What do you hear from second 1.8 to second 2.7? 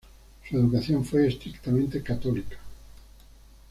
católica.